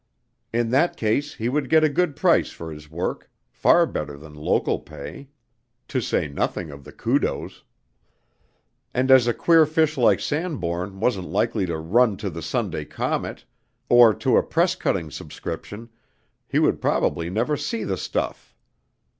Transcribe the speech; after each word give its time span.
In 0.51 0.71
that 0.71 0.97
case, 0.97 1.35
he 1.35 1.47
would 1.47 1.69
get 1.69 1.83
a 1.83 1.87
good 1.87 2.15
price 2.15 2.49
for 2.49 2.71
his 2.71 2.89
work, 2.89 3.29
far 3.51 3.85
better 3.85 4.17
than 4.17 4.33
local 4.33 4.79
pay, 4.79 5.29
to 5.89 6.01
say 6.01 6.27
nothing 6.27 6.71
of 6.71 6.83
the 6.83 6.91
kudos; 6.91 7.63
and 8.95 9.11
as 9.11 9.27
a 9.27 9.31
queer 9.35 9.63
fish 9.67 9.99
like 9.99 10.19
Sanbourne 10.19 10.99
wasn't 10.99 11.29
likely 11.29 11.67
to 11.67 11.77
"run 11.77 12.17
to" 12.17 12.31
the 12.31 12.41
Sunday 12.41 12.83
Comet, 12.83 13.45
or 13.89 14.11
to 14.15 14.37
a 14.37 14.41
press 14.41 14.73
cutting 14.73 15.11
subscription, 15.11 15.87
he 16.47 16.57
would 16.57 16.81
probably 16.81 17.29
never 17.29 17.55
see 17.55 17.83
the 17.83 17.95
"stuff." 17.95 18.55